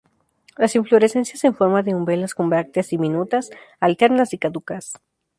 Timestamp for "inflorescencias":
0.75-1.43